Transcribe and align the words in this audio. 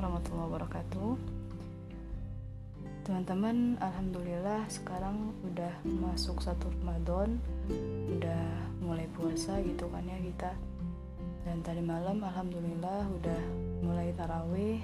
warahmatullahi 0.00 0.48
wabarakatuh. 0.48 1.12
Teman-teman, 3.04 3.76
Alhamdulillah 3.84 4.64
sekarang 4.72 5.36
udah 5.44 5.76
masuk 5.84 6.40
satu 6.40 6.72
Ramadan 6.80 7.36
Udah 8.16 8.48
mulai 8.80 9.04
puasa 9.12 9.60
gitu 9.60 9.92
kan 9.92 10.00
ya 10.08 10.16
kita. 10.24 10.56
Dan 11.44 11.60
tadi 11.60 11.84
malam 11.84 12.24
Alhamdulillah 12.24 13.12
udah 13.12 13.40
mulai 13.84 14.16
tarawih 14.16 14.80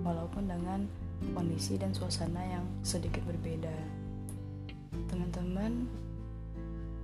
Walaupun 0.00 0.48
dengan 0.48 0.88
kondisi 1.36 1.76
dan 1.76 1.92
suasana 1.92 2.40
yang 2.48 2.64
sedikit 2.80 3.20
berbeda. 3.28 3.76
Teman-teman, 5.04 5.84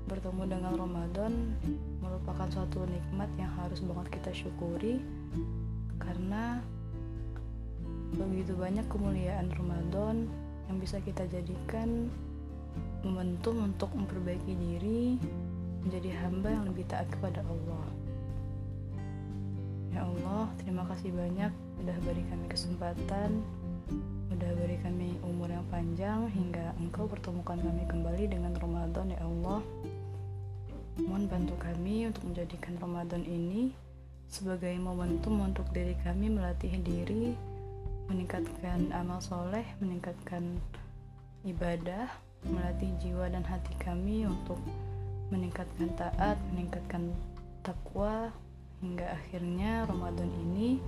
bertemu 0.09 0.43
dengan 0.48 0.73
Ramadan 0.73 1.52
merupakan 2.01 2.48
suatu 2.48 2.88
nikmat 2.88 3.29
yang 3.37 3.52
harus 3.60 3.84
banget 3.84 4.09
kita 4.09 4.32
syukuri 4.32 5.05
karena 6.01 6.65
begitu 8.14 8.59
banyak 8.59 8.87
kemuliaan 8.91 9.50
Ramadan 9.55 10.27
yang 10.70 10.77
bisa 10.78 10.98
kita 11.02 11.27
jadikan 11.30 12.10
momentum 13.02 13.62
untuk 13.64 13.91
memperbaiki 13.96 14.55
diri 14.55 15.18
menjadi 15.82 16.10
hamba 16.23 16.52
yang 16.52 16.65
lebih 16.68 16.84
taat 16.87 17.09
kepada 17.09 17.41
Allah. 17.46 17.87
Ya 19.91 20.06
Allah, 20.06 20.46
terima 20.62 20.87
kasih 20.87 21.10
banyak 21.10 21.51
sudah 21.80 21.96
beri 22.06 22.23
kami 22.30 22.46
kesempatan, 22.46 23.42
sudah 24.30 24.51
beri 24.54 24.79
kami 24.84 25.18
umur 25.27 25.51
yang 25.51 25.66
panjang 25.73 26.30
hingga 26.30 26.77
Engkau 26.79 27.10
pertemukan 27.10 27.59
kami 27.59 27.82
kembali 27.90 28.24
dengan 28.30 28.54
Ramadan 28.54 29.10
ya 29.10 29.20
Allah. 29.27 29.59
Mohon 31.01 31.24
bantu 31.27 31.54
kami 31.59 32.06
untuk 32.06 32.23
menjadikan 32.29 32.76
Ramadan 32.79 33.24
ini 33.24 33.73
sebagai 34.30 34.70
momentum 34.79 35.42
untuk 35.42 35.66
diri 35.74 35.98
kami 36.07 36.30
melatih 36.30 36.70
diri, 36.85 37.35
meningkatkan 38.11 38.91
amal 38.91 39.23
soleh, 39.23 39.63
meningkatkan 39.79 40.59
ibadah, 41.47 42.11
melatih 42.43 42.91
jiwa 42.99 43.30
dan 43.30 43.47
hati 43.47 43.71
kami 43.79 44.27
untuk 44.27 44.59
meningkatkan 45.30 45.95
taat, 45.95 46.35
meningkatkan 46.51 47.15
takwa, 47.63 48.35
hingga 48.83 49.15
akhirnya 49.15 49.87
Ramadan 49.87 50.27
ini 50.51 50.83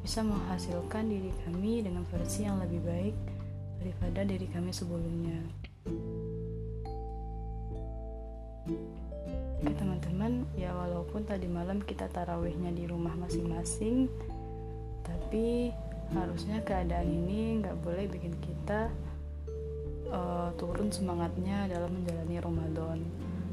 bisa 0.00 0.22
menghasilkan 0.22 1.10
diri 1.10 1.34
kami 1.42 1.82
dengan 1.82 2.06
versi 2.06 2.46
yang 2.46 2.62
lebih 2.62 2.80
baik 2.86 3.16
daripada 3.82 4.20
diri 4.22 4.46
kami 4.46 4.70
sebelumnya. 4.70 5.42
Oke 9.60 9.72
teman-teman, 9.76 10.46
ya 10.54 10.70
walaupun 10.72 11.26
tadi 11.26 11.50
malam 11.50 11.82
kita 11.82 12.06
tarawihnya 12.08 12.72
di 12.72 12.86
rumah 12.86 13.12
masing-masing, 13.18 14.08
tapi 15.04 15.74
harusnya 16.10 16.58
keadaan 16.66 17.06
ini 17.06 17.62
nggak 17.62 17.78
boleh 17.86 18.10
bikin 18.10 18.34
kita 18.42 18.90
uh, 20.10 20.50
turun 20.58 20.90
semangatnya 20.90 21.70
dalam 21.70 21.94
menjalani 21.94 22.36
Ramadan. 22.42 22.98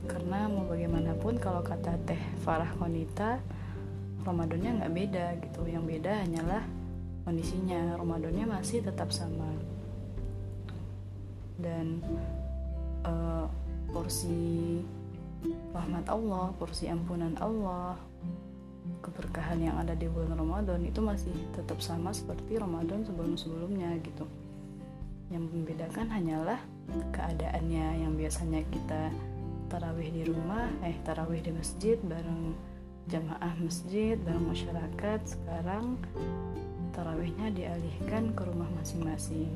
Karena 0.08 0.47
mau 0.47 0.64
bagaimanapun 0.66 1.36
kalau 1.38 1.61
kata 1.61 1.99
Teh 2.08 2.22
Farah 2.41 2.72
Konita, 2.80 3.44
Ramadannya 4.23 4.81
nggak 4.81 4.94
beda 4.94 5.25
gitu. 5.44 5.61
Yang 5.67 5.83
beda 5.97 6.14
hanyalah 6.23 6.64
kondisinya. 7.27 7.95
Ramadannya 7.99 8.45
masih 8.47 8.81
tetap 8.81 9.11
sama. 9.11 9.52
Dan 11.59 11.99
uh, 13.03 13.45
porsi 13.92 14.81
rahmat 15.75 16.05
Allah, 16.09 16.53
porsi 16.58 16.89
ampunan 16.89 17.36
Allah, 17.38 17.99
keberkahan 19.02 19.59
yang 19.61 19.75
ada 19.80 19.93
di 19.93 20.09
bulan 20.09 20.35
Ramadan 20.35 20.83
itu 20.83 20.99
masih 20.99 21.33
tetap 21.55 21.80
sama 21.80 22.11
seperti 22.11 22.59
Ramadan 22.59 23.05
sebelum-sebelumnya 23.08 23.98
gitu. 24.03 24.25
Yang 25.31 25.43
membedakan 25.52 26.08
hanyalah 26.11 26.59
keadaannya 27.11 28.08
yang 28.08 28.14
biasanya 28.15 28.64
kita 28.71 29.11
tarawih 29.67 30.09
di 30.11 30.23
rumah, 30.27 30.71
eh 30.83 30.95
tarawih 31.03 31.43
di 31.43 31.52
masjid 31.52 31.99
bareng 31.99 32.55
jamaah 33.08 33.53
masjid, 33.59 34.15
bareng 34.20 34.47
masyarakat. 34.47 35.20
Sekarang 35.23 35.99
tarawihnya 36.92 37.52
dialihkan 37.55 38.36
ke 38.36 38.42
rumah 38.43 38.67
masing-masing. 38.80 39.52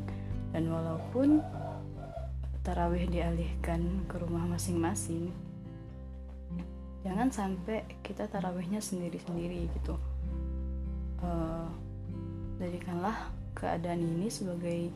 Dan 0.52 0.68
walaupun 0.68 1.40
tarawih 2.64 3.08
dialihkan 3.08 4.04
ke 4.08 4.16
rumah 4.20 4.44
masing-masing, 4.48 5.32
jangan 7.02 7.30
sampai 7.34 7.86
kita 8.06 8.30
tarawihnya 8.30 8.82
sendiri-sendiri 8.82 9.70
gitu. 9.82 9.98
Uh, 11.22 11.70
jadikanlah 12.58 13.30
keadaan 13.58 14.02
ini 14.02 14.30
sebagai 14.30 14.90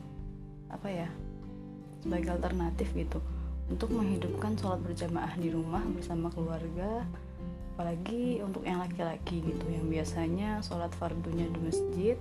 apa 0.69 0.87
ya 0.89 1.09
sebagai 2.01 2.37
alternatif 2.37 2.93
gitu. 2.93 3.21
Untuk 3.65 3.89
menghidupkan 3.89 4.53
sholat 4.61 4.77
berjamaah 4.85 5.33
di 5.41 5.49
rumah 5.49 5.81
bersama 5.89 6.29
keluarga 6.29 7.01
apalagi 7.75 8.39
untuk 8.39 8.63
yang 8.63 8.79
laki-laki 8.79 9.43
gitu 9.43 9.65
yang 9.67 9.91
biasanya 9.91 10.63
sholat 10.63 10.95
fardunya 10.95 11.43
di 11.51 11.59
masjid 11.59 12.15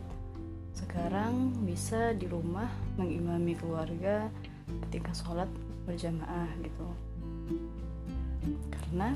sekarang 0.75 1.55
bisa 1.63 2.11
di 2.19 2.27
rumah 2.27 2.67
mengimami 2.99 3.55
keluarga 3.55 4.27
ketika 4.89 5.15
sholat 5.15 5.47
berjamaah 5.87 6.51
gitu. 6.59 6.89
Karena 8.73 9.15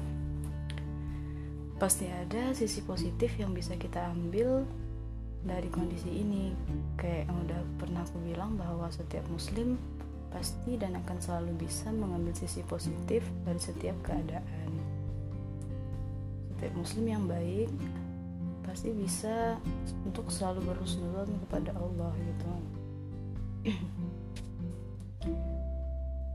pasti 1.79 2.11
ada 2.11 2.51
sisi 2.59 2.83
positif 2.83 3.39
yang 3.39 3.55
bisa 3.55 3.79
kita 3.79 4.11
ambil 4.11 4.67
dari 5.47 5.71
kondisi 5.71 6.11
ini. 6.11 6.51
Kayak 6.99 7.31
yang 7.31 7.39
udah 7.47 7.61
pernah 7.79 8.03
aku 8.03 8.19
bilang 8.27 8.59
bahwa 8.59 8.91
setiap 8.91 9.23
muslim 9.31 9.79
pasti 10.29 10.77
dan 10.77 10.99
akan 10.99 11.19
selalu 11.23 11.65
bisa 11.65 11.89
mengambil 11.95 12.35
sisi 12.35 12.61
positif 12.67 13.23
dari 13.47 13.63
setiap 13.63 13.95
keadaan. 14.05 14.71
Setiap 16.53 16.75
muslim 16.75 17.07
yang 17.07 17.25
baik 17.31 17.71
pasti 18.67 18.93
bisa 18.93 19.57
untuk 20.05 20.29
selalu 20.29 20.75
berhusnuzon 20.75 21.31
kepada 21.47 21.73
Allah 21.79 22.13
gitu. 22.19 22.53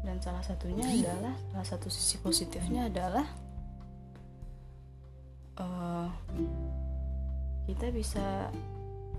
Dan 0.03 0.19
salah 0.19 0.43
satunya 0.43 0.83
adalah 0.87 1.35
salah 1.51 1.67
satu 1.67 1.87
sisi 1.91 2.17
positifnya 2.19 2.87
adalah 2.89 3.42
uh, 5.63 6.09
kita 7.63 7.95
bisa 7.95 8.51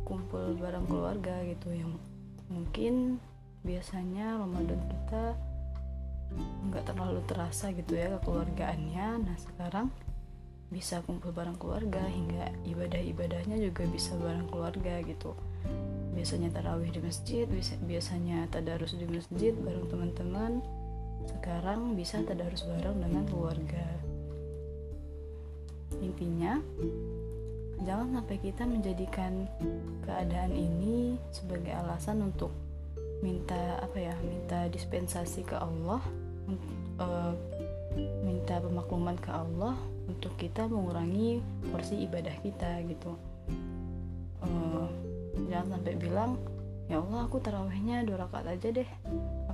kumpul 0.04 0.52
bareng 0.60 0.84
keluarga 0.84 1.40
gitu 1.48 1.72
yang 1.72 1.96
mungkin 2.52 3.16
biasanya 3.64 4.36
Ramadan 4.36 4.84
kita 4.84 5.32
nggak 6.68 6.84
terlalu 6.92 7.20
terasa 7.24 7.72
gitu 7.72 7.96
ya 7.96 8.20
kekeluargaannya. 8.20 9.24
Nah 9.24 9.36
sekarang 9.40 9.88
bisa 10.68 11.00
kumpul 11.08 11.32
bareng 11.32 11.56
keluarga 11.56 12.04
hingga 12.04 12.52
ibadah-ibadahnya 12.68 13.56
juga 13.62 13.88
bisa 13.88 14.12
bareng 14.20 14.48
keluarga 14.52 15.00
gitu. 15.06 15.32
Biasanya 16.12 16.52
tarawih 16.52 16.92
di 16.92 17.00
masjid 17.00 17.48
biasanya 17.88 18.46
tadarus 18.52 18.92
di 18.92 19.08
masjid 19.08 19.56
bareng 19.56 19.88
teman-teman. 19.88 20.52
Sekarang 21.24 21.96
bisa 21.96 22.20
tadarus 22.20 22.68
bareng 22.68 23.00
dengan 23.00 23.24
keluarga 23.24 24.03
intinya 26.02 26.58
jangan 27.84 28.20
sampai 28.20 28.36
kita 28.40 28.62
menjadikan 28.64 29.50
keadaan 30.06 30.52
ini 30.54 31.20
sebagai 31.34 31.74
alasan 31.74 32.24
untuk 32.24 32.50
minta 33.20 33.80
apa 33.80 33.96
ya 33.96 34.14
minta 34.24 34.68
dispensasi 34.68 35.44
ke 35.44 35.56
Allah 35.56 36.00
uh, 37.00 37.32
minta 38.24 38.60
pemakluman 38.60 39.16
ke 39.20 39.30
Allah 39.30 39.76
untuk 40.08 40.34
kita 40.36 40.68
mengurangi 40.68 41.40
porsi 41.72 42.04
ibadah 42.04 42.34
kita 42.44 42.82
gitu. 42.84 43.16
Uh, 44.44 44.84
jangan 45.48 45.78
sampai 45.80 45.94
bilang 45.96 46.36
ya 46.90 47.00
Allah 47.00 47.24
aku 47.24 47.40
tarawihnya 47.40 48.04
dua 48.04 48.28
rakaat 48.28 48.58
aja 48.58 48.68
deh. 48.74 48.88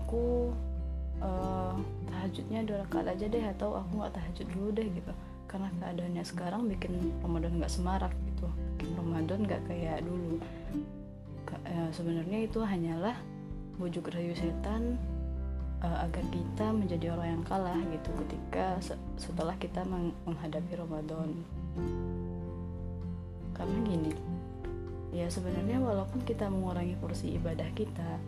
Aku 0.02 0.50
uh, 1.22 1.76
tahajudnya 2.10 2.66
dua 2.66 2.82
rakaat 2.82 3.14
aja 3.14 3.26
deh 3.30 3.44
atau 3.54 3.78
aku 3.78 4.02
nggak 4.02 4.14
tahajud 4.18 4.46
dulu 4.50 4.68
deh 4.74 4.88
gitu 4.90 5.12
karena 5.50 5.66
keadaannya 5.82 6.22
sekarang 6.22 6.70
bikin 6.70 6.94
Ramadan 7.26 7.58
nggak 7.58 7.74
semarak 7.74 8.14
gitu. 8.30 8.46
Bikin 8.78 8.94
Ramadan 8.94 9.38
nggak 9.42 9.62
kayak 9.66 10.06
dulu. 10.06 10.38
Ya, 11.66 11.90
sebenarnya 11.90 12.46
itu 12.46 12.62
hanyalah 12.62 13.18
bujuk 13.74 14.14
rayu 14.14 14.30
setan 14.38 14.94
uh, 15.82 16.06
agar 16.06 16.22
kita 16.30 16.70
menjadi 16.70 17.18
orang 17.18 17.28
yang 17.34 17.44
kalah 17.50 17.80
gitu 17.90 18.10
ketika 18.22 18.78
se 18.78 18.94
setelah 19.18 19.58
kita 19.58 19.82
meng 19.82 20.14
menghadapi 20.22 20.78
Ramadan. 20.78 21.34
Karena 23.58 23.76
gini 23.82 24.14
ya 25.10 25.26
sebenarnya 25.26 25.82
walaupun 25.82 26.22
kita 26.22 26.46
mengurangi 26.46 26.94
porsi 26.94 27.34
ibadah 27.34 27.66
kita 27.74 28.22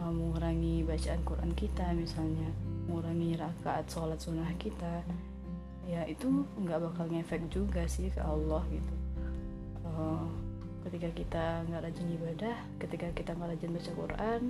uh, 0.00 0.12
mengurangi 0.12 0.80
bacaan 0.84 1.20
Quran 1.28 1.52
kita 1.52 1.92
misalnya 1.92 2.48
mengurangi 2.88 3.36
rakaat 3.36 3.84
sholat 3.92 4.16
sunnah 4.16 4.48
kita 4.56 5.04
ya 5.90 6.06
itu 6.06 6.46
nggak 6.54 6.78
bakal 6.78 7.10
ngefek 7.10 7.50
juga 7.50 7.82
sih 7.90 8.14
ke 8.14 8.22
Allah 8.22 8.62
gitu. 8.70 8.94
Uh, 9.82 10.30
ketika 10.86 11.10
kita 11.12 11.44
nggak 11.66 11.82
rajin 11.90 12.08
ibadah 12.14 12.56
ketika 12.78 13.10
kita 13.12 13.34
nggak 13.34 13.58
rajin 13.58 13.70
baca 13.74 13.92
Quran 13.92 14.40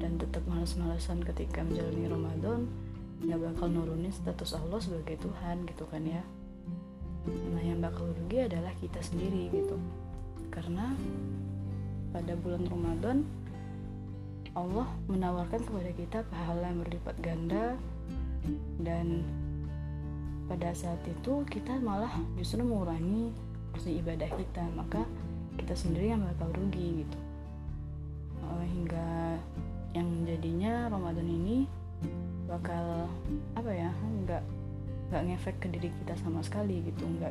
dan 0.00 0.12
tetap 0.16 0.42
malas-malasan 0.48 1.20
ketika 1.22 1.60
menjalani 1.60 2.04
Ramadan 2.08 2.60
nggak 3.20 3.40
bakal 3.52 3.68
nurunin 3.68 4.10
status 4.10 4.56
Allah 4.56 4.80
sebagai 4.80 5.20
Tuhan 5.20 5.68
gitu 5.68 5.84
kan 5.92 6.00
ya. 6.08 6.24
Nah 7.28 7.60
yang 7.60 7.84
bakal 7.84 8.08
rugi 8.16 8.48
adalah 8.48 8.72
kita 8.80 9.04
sendiri 9.04 9.52
gitu. 9.52 9.76
Karena 10.48 10.96
pada 12.10 12.32
bulan 12.40 12.64
Ramadan 12.64 13.28
Allah 14.56 14.88
menawarkan 15.06 15.62
kepada 15.62 15.90
kita 15.94 16.18
pahala 16.26 16.72
yang 16.72 16.80
berlipat 16.82 17.16
ganda 17.22 17.78
dan 18.82 19.22
pada 20.50 20.74
saat 20.74 20.98
itu 21.06 21.46
kita 21.46 21.78
malah 21.78 22.10
justru 22.34 22.66
mengurangi 22.66 23.30
porsi 23.70 24.02
ibadah 24.02 24.26
kita 24.34 24.66
maka 24.74 25.06
kita 25.54 25.78
sendiri 25.78 26.10
yang 26.10 26.26
bakal 26.26 26.50
rugi 26.58 27.06
gitu. 27.06 27.18
Uh, 28.42 28.66
hingga 28.66 29.38
yang 29.94 30.10
jadinya 30.26 30.90
Ramadan 30.90 31.30
ini 31.30 31.70
bakal 32.50 33.06
apa 33.54 33.70
ya 33.70 33.94
nggak 34.26 34.42
nggak 35.14 35.22
ngefek 35.30 35.56
ke 35.62 35.66
diri 35.70 35.94
kita 36.02 36.18
sama 36.18 36.42
sekali 36.42 36.82
gitu. 36.82 37.06
Nggak 37.06 37.30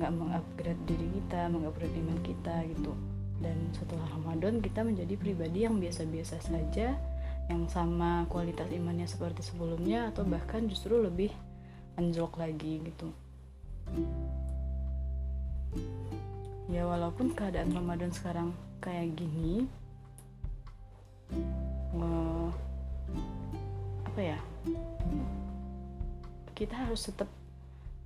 nggak 0.00 0.12
mengupgrade 0.16 0.82
diri 0.88 1.06
kita 1.20 1.52
mengupgrade 1.52 1.92
iman 1.92 2.18
kita 2.24 2.64
gitu. 2.72 2.96
Dan 3.36 3.68
setelah 3.76 4.08
Ramadan 4.16 4.64
kita 4.64 4.80
menjadi 4.80 5.12
pribadi 5.20 5.68
yang 5.68 5.76
biasa-biasa 5.76 6.40
saja 6.40 6.96
yang 7.52 7.68
sama 7.68 8.24
kualitas 8.32 8.66
imannya 8.72 9.04
seperti 9.04 9.44
sebelumnya 9.44 10.08
atau 10.08 10.24
bahkan 10.24 10.66
justru 10.66 10.98
lebih 10.98 11.30
anjlok 11.96 12.36
lagi 12.40 12.80
gitu. 12.84 13.08
Ya 16.72 16.82
walaupun 16.84 17.32
keadaan 17.32 17.72
Ramadan 17.72 18.10
sekarang 18.10 18.50
kayak 18.82 19.16
gini 19.16 19.66
uh, 21.96 22.50
apa 24.06 24.20
ya 24.20 24.38
kita 26.56 26.72
harus 26.72 27.06
tetap 27.06 27.28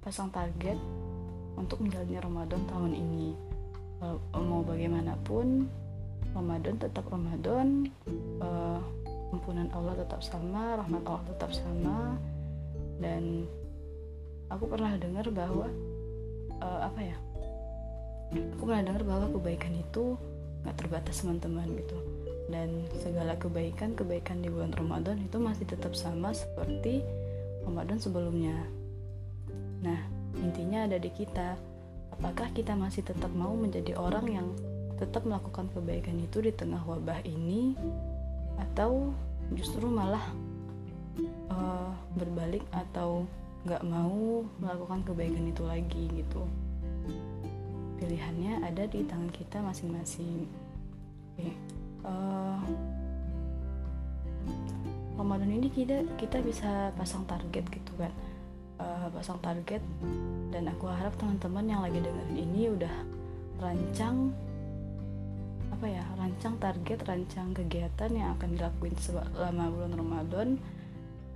pasang 0.03 0.33
target 0.33 0.77
untuk 1.55 1.85
menjalani 1.85 2.17
Ramadan 2.19 2.63
tahun 2.67 2.93
ini. 2.97 3.29
Uh, 4.01 4.17
mau 4.41 4.65
bagaimanapun 4.65 5.69
Ramadan 6.33 6.81
tetap 6.81 7.05
Ramadan 7.13 7.85
uh, 8.41 8.81
ampunan 9.31 9.69
Allah 9.77 9.93
tetap 10.01 10.25
sama 10.25 10.81
rahmat 10.81 11.03
Allah 11.05 11.25
tetap 11.37 11.53
sama 11.53 12.17
dan 12.99 13.45
aku 14.51 14.67
pernah 14.67 14.93
dengar 14.99 15.31
bahwa 15.31 15.71
uh, 16.61 16.81
apa 16.85 17.01
ya? 17.01 17.17
Aku 18.59 18.63
pernah 18.67 18.85
dengar 18.85 19.03
bahwa 19.07 19.27
kebaikan 19.31 19.75
itu 19.75 20.19
nggak 20.67 20.77
terbatas 20.77 21.23
teman-teman 21.23 21.67
gitu. 21.79 21.99
Dan 22.51 22.85
segala 22.99 23.39
kebaikan 23.39 23.95
kebaikan 23.95 24.43
di 24.43 24.51
bulan 24.51 24.75
Ramadan 24.75 25.23
itu 25.23 25.39
masih 25.39 25.65
tetap 25.65 25.95
sama 25.95 26.35
seperti 26.35 27.01
Ramadan 27.63 28.03
sebelumnya. 28.03 28.59
Nah 29.81 29.99
intinya 30.43 30.87
ada 30.87 30.99
di 30.99 31.11
kita 31.11 31.55
apakah 32.15 32.53
kita 32.53 32.77
masih 32.77 33.07
tetap 33.07 33.33
mau 33.33 33.57
menjadi 33.57 33.97
orang 33.97 34.27
yang 34.29 34.49
tetap 35.01 35.25
melakukan 35.25 35.73
kebaikan 35.73 36.21
itu 36.21 36.45
di 36.45 36.53
tengah 36.53 36.85
wabah 36.85 37.25
ini 37.25 37.73
atau 38.61 39.17
justru 39.57 39.89
malah 39.89 40.23
uh, 41.49 41.97
berbalik 42.15 42.61
atau 42.69 43.25
nggak 43.65 43.85
mau 43.85 44.45
melakukan 44.61 45.05
kebaikan 45.05 45.45
itu 45.49 45.63
lagi 45.65 46.05
gitu. 46.13 46.43
Pilihannya 48.01 48.65
ada 48.65 48.89
di 48.89 49.05
tangan 49.05 49.29
kita 49.29 49.61
masing-masing. 49.61 50.49
Oke 51.37 51.53
uh, 52.05 52.61
Ramadan 55.21 55.53
ini 55.53 55.69
kita 55.69 56.01
kita 56.17 56.41
bisa 56.41 56.93
pasang 56.97 57.29
target 57.29 57.65
gitu 57.69 57.93
kan. 58.01 58.13
Uh, 58.81 59.13
pasang 59.13 59.37
target 59.45 59.85
dan 60.49 60.65
aku 60.73 60.89
harap 60.89 61.13
teman-teman 61.21 61.69
yang 61.69 61.85
lagi 61.85 62.01
dengerin 62.01 62.39
ini 62.49 62.73
udah 62.73 62.95
rancang 63.61 64.33
apa 65.69 65.85
ya 65.85 66.05
rancang 66.17 66.57
target 66.57 67.05
rancang 67.05 67.53
kegiatan 67.53 68.09
yang 68.09 68.33
akan 68.41 68.57
dilakuin 68.57 68.97
selama 68.97 69.69
bulan 69.69 69.93
Ramadan 69.93 70.49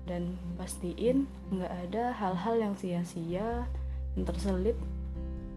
dan 0.05 0.37
pastiin 0.61 1.25
nggak 1.49 1.73
ada 1.89 2.13
hal-hal 2.13 2.55
yang 2.61 2.75
sia-sia 2.77 3.65
yang 4.15 4.25
terselip 4.29 4.77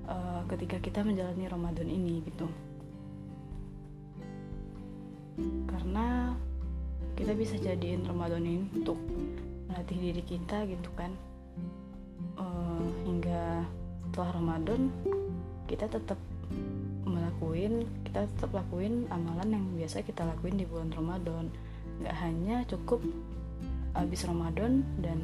uh, 0.08 0.42
ketika 0.48 0.80
kita 0.80 1.00
menjalani 1.04 1.46
Ramadan 1.46 1.88
ini 1.88 2.24
gitu. 2.26 2.48
Karena 5.70 6.34
kita 7.14 7.34
bisa 7.38 7.60
jadiin 7.60 8.08
Ramadan 8.08 8.42
ini 8.42 8.66
untuk 8.74 8.98
melatih 9.70 10.00
diri 10.00 10.24
kita 10.26 10.66
gitu 10.66 10.90
kan. 10.98 11.12
Uh, 12.38 12.88
hingga 13.06 13.66
setelah 14.10 14.32
Ramadan 14.34 14.90
kita 15.70 15.86
tetap 15.86 16.18
melakuin 17.06 17.86
kita 18.08 18.26
tetap 18.26 18.50
lakuin 18.56 19.06
amalan 19.14 19.60
yang 19.60 19.66
biasa 19.78 20.02
kita 20.02 20.26
lakuin 20.26 20.58
di 20.58 20.66
bulan 20.66 20.90
Ramadan. 20.96 21.52
Nggak 22.02 22.16
hanya 22.24 22.58
cukup 22.66 23.04
habis 23.98 24.24
Ramadan 24.24 24.86
dan 25.02 25.20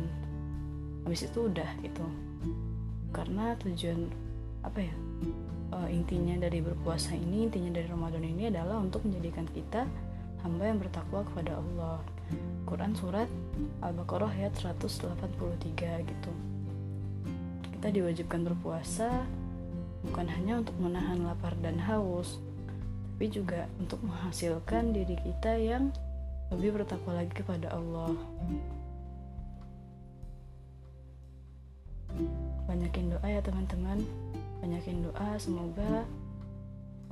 habis 1.06 1.26
itu 1.30 1.48
udah 1.48 1.70
gitu. 1.86 2.06
Karena 3.14 3.54
tujuan 3.62 4.10
apa 4.64 4.80
ya 4.82 4.96
uh, 5.76 5.90
intinya 5.92 6.40
dari 6.40 6.64
berpuasa 6.64 7.14
ini 7.14 7.46
intinya 7.48 7.76
dari 7.76 7.88
Ramadan 7.88 8.24
ini 8.24 8.50
adalah 8.50 8.80
untuk 8.80 9.04
menjadikan 9.06 9.46
kita 9.52 9.86
hamba 10.42 10.64
yang 10.68 10.80
bertakwa 10.82 11.22
kepada 11.32 11.62
Allah. 11.62 12.00
Quran 12.66 12.98
surat 12.98 13.30
Al-Baqarah 13.86 14.34
ayat 14.34 14.56
183 14.58 16.10
gitu. 16.10 16.32
Kita 17.78 17.88
diwajibkan 17.92 18.42
berpuasa 18.42 19.28
bukan 20.04 20.28
hanya 20.28 20.60
untuk 20.60 20.76
menahan 20.82 21.24
lapar 21.24 21.56
dan 21.64 21.80
haus 21.80 22.42
tapi 23.24 23.40
juga 23.40 23.72
untuk 23.80 24.04
menghasilkan 24.04 24.92
diri 24.92 25.16
kita 25.16 25.56
yang 25.56 25.96
lebih 26.56 26.82
bertakwa 26.82 27.22
lagi 27.22 27.34
kepada 27.34 27.74
Allah. 27.74 28.14
Banyakin 32.70 33.14
doa 33.14 33.28
ya 33.28 33.42
teman-teman. 33.42 34.06
Banyakin 34.62 35.04
doa 35.04 35.30
semoga 35.42 36.06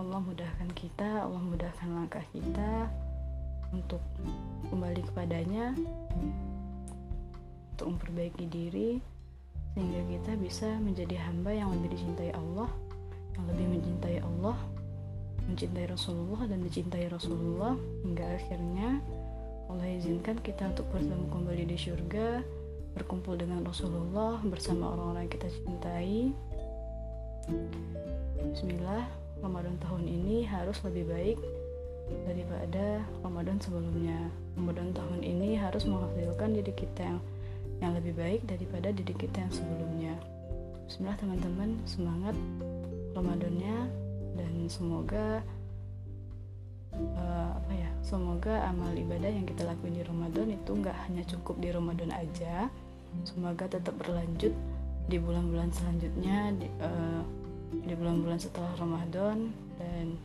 Allah 0.01 0.17
mudahkan 0.17 0.69
kita 0.74 1.29
Allah 1.29 1.41
mudahkan 1.45 1.89
langkah 1.93 2.25
kita 2.33 2.89
untuk 3.69 4.01
kembali 4.74 5.01
kepadanya 5.13 5.77
untuk 7.77 7.86
memperbaiki 7.95 8.45
diri 8.50 8.98
sehingga 9.77 10.01
kita 10.10 10.31
bisa 10.41 10.69
menjadi 10.81 11.15
hamba 11.21 11.53
yang 11.55 11.69
lebih 11.77 11.95
dicintai 11.95 12.33
Allah 12.36 12.67
yang 13.38 13.45
lebih 13.55 13.65
mencintai 13.77 14.17
Allah 14.19 14.57
mencintai 15.48 15.86
Rasulullah 15.88 16.41
dan 16.50 16.60
dicintai 16.65 17.05
Rasulullah 17.07 17.74
hingga 18.03 18.25
akhirnya 18.25 19.00
Allah 19.71 19.87
izinkan 19.87 20.35
kita 20.43 20.67
untuk 20.67 20.83
bertemu 20.91 21.31
kembali 21.31 21.63
di 21.63 21.79
surga 21.79 22.43
berkumpul 22.91 23.39
dengan 23.39 23.63
Rasulullah 23.63 24.43
bersama 24.43 24.91
orang-orang 24.91 25.31
yang 25.31 25.35
kita 25.39 25.47
cintai. 25.47 26.35
Bismillah 28.51 29.07
Ramadan 29.39 29.79
tahun 29.79 30.11
ini 30.11 30.43
harus 30.43 30.75
lebih 30.83 31.07
baik 31.07 31.39
daripada 32.27 32.99
Ramadan 33.23 33.63
sebelumnya. 33.63 34.27
Ramadan 34.59 34.91
tahun 34.91 35.23
ini 35.23 35.55
harus 35.55 35.87
menghasilkan 35.87 36.51
diri 36.51 36.73
kita 36.75 37.07
yang 37.07 37.19
yang 37.79 37.95
lebih 37.95 38.11
baik 38.19 38.43
daripada 38.43 38.91
diri 38.91 39.15
kita 39.15 39.39
yang 39.39 39.53
sebelumnya. 39.55 40.19
Bismillah 40.91 41.15
teman-teman 41.15 41.79
semangat 41.87 42.35
Ramadannya 43.15 43.87
dan 44.35 44.51
semoga 44.67 45.39
uh, 47.17 47.58
apa 47.58 47.72
ya 47.74 47.89
semoga 48.05 48.65
amal 48.67 48.91
ibadah 48.93 49.29
yang 49.29 49.46
kita 49.48 49.65
lakuin 49.65 49.98
di 49.98 50.03
Ramadan 50.03 50.48
itu 50.53 50.72
nggak 50.72 50.98
hanya 51.08 51.24
cukup 51.25 51.55
di 51.62 51.70
Ramadan 51.74 52.12
aja. 52.13 52.67
Semoga 53.27 53.67
tetap 53.67 53.96
berlanjut 54.00 54.55
di 55.12 55.17
bulan-bulan 55.20 55.67
selanjutnya 55.75 56.55
di, 56.55 56.67
uh, 56.79 57.22
di 57.84 57.93
bulan-bulan 57.96 58.39
setelah 58.39 58.72
Ramadan 58.79 59.51
dan 59.75 60.15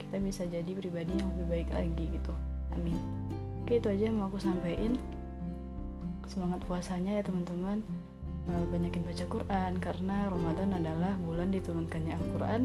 kita 0.00 0.16
bisa 0.22 0.42
jadi 0.48 0.70
pribadi 0.72 1.12
yang 1.12 1.28
lebih 1.36 1.46
baik 1.48 1.68
lagi 1.74 2.04
gitu. 2.08 2.32
Amin. 2.72 2.96
Oke 3.62 3.78
itu 3.78 3.88
aja 3.92 4.04
yang 4.08 4.16
mau 4.16 4.32
aku 4.32 4.40
sampaikan. 4.40 4.96
Semangat 6.30 6.62
puasanya 6.64 7.20
ya 7.20 7.22
teman-teman. 7.26 7.82
Uh, 8.48 8.64
banyakin 8.72 9.04
baca 9.04 9.24
Quran 9.28 9.72
karena 9.84 10.16
Ramadan 10.32 10.70
adalah 10.72 11.12
bulan 11.28 11.52
diturunkannya 11.52 12.16
Al-Quran 12.16 12.62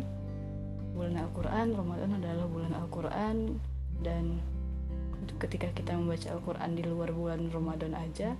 bulan 0.96 1.20
Al-Quran 1.20 1.68
Ramadan 1.76 2.12
adalah 2.16 2.48
bulan 2.48 2.74
Al-Quran 2.80 3.60
dan 4.00 4.40
ketika 5.38 5.68
kita 5.76 5.92
membaca 6.00 6.32
Al-Quran 6.32 6.70
di 6.80 6.84
luar 6.88 7.12
bulan 7.12 7.52
Ramadan 7.52 7.94
aja 8.00 8.40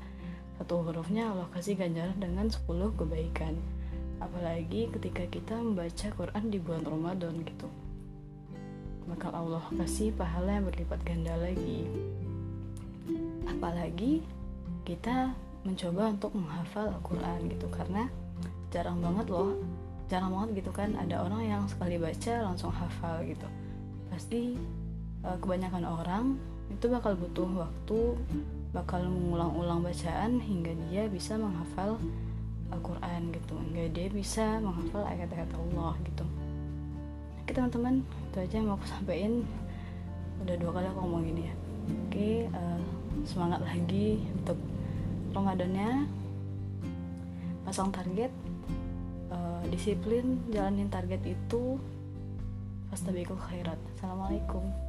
satu 0.56 0.88
hurufnya 0.88 1.36
Allah 1.36 1.52
kasih 1.52 1.76
ganjaran 1.76 2.16
dengan 2.16 2.48
10 2.48 2.64
kebaikan. 2.96 3.60
Apalagi 4.24 4.88
ketika 4.88 5.28
kita 5.28 5.60
membaca 5.60 6.08
Quran 6.16 6.44
di 6.48 6.58
bulan 6.64 6.88
Ramadan 6.88 7.44
gitu. 7.44 7.68
Bakal 9.12 9.36
Allah 9.36 9.68
kasih 9.76 10.16
pahala 10.16 10.56
yang 10.56 10.66
berlipat 10.72 11.04
ganda 11.04 11.36
lagi. 11.36 11.84
Apalagi 13.52 14.24
kita 14.88 15.36
mencoba 15.68 16.16
untuk 16.16 16.32
menghafal 16.32 16.88
Al-Quran 16.88 17.52
gitu 17.52 17.68
karena 17.68 18.08
jarang 18.72 19.04
banget 19.04 19.28
loh 19.28 19.60
jarang 20.06 20.32
banget 20.34 20.64
gitu 20.64 20.72
kan. 20.72 20.94
Ada 20.98 21.26
orang 21.26 21.42
yang 21.46 21.64
sekali 21.66 21.98
baca 21.98 22.34
langsung 22.46 22.72
hafal 22.74 23.26
gitu. 23.26 23.48
Pasti 24.10 24.56
uh, 25.26 25.38
kebanyakan 25.42 25.84
orang 25.86 26.26
itu 26.70 26.86
bakal 26.90 27.14
butuh 27.14 27.68
waktu 27.68 28.00
bakal 28.74 29.00
mengulang-ulang 29.08 29.86
bacaan 29.86 30.42
hingga 30.42 30.76
dia 30.90 31.08
bisa 31.08 31.40
menghafal 31.40 31.96
Al-Quran 32.74 33.32
gitu. 33.34 33.56
Hingga 33.56 33.84
dia 33.94 34.08
bisa 34.12 34.60
menghafal 34.62 35.06
ayat-ayat 35.08 35.50
Allah 35.56 35.94
gitu. 36.06 36.26
Oke 37.46 37.54
teman-teman 37.54 38.02
itu 38.02 38.38
aja 38.42 38.56
yang 38.58 38.68
mau 38.74 38.78
aku 38.78 38.88
sampaikan. 38.90 39.46
Udah 40.44 40.56
dua 40.60 40.72
kali 40.74 40.86
aku 40.90 41.00
ngomong 41.02 41.24
gini 41.24 41.42
ya. 41.50 41.54
Oke 41.86 42.30
uh, 42.50 42.82
semangat 43.24 43.62
lagi 43.62 44.22
untuk 44.42 44.58
Ramadannya. 45.34 46.10
Pasang 47.66 47.90
target 47.90 48.30
uh, 49.36 49.62
disiplin 49.68 50.40
jalanin 50.50 50.88
target 50.88 51.20
itu. 51.28 51.76
Fastabiqul 52.88 53.36
khairat. 53.36 53.78
Assalamualaikum 54.00 54.85